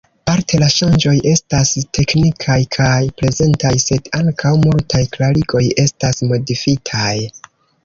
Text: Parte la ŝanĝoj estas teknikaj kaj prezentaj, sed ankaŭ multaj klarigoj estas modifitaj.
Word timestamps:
Parte 0.27 0.59
la 0.61 0.69
ŝanĝoj 0.75 1.11
estas 1.31 1.73
teknikaj 1.97 2.57
kaj 2.77 2.95
prezentaj, 3.23 3.73
sed 3.85 4.11
ankaŭ 4.23 4.55
multaj 4.65 5.05
klarigoj 5.19 5.65
estas 5.87 6.27
modifitaj. 6.35 7.15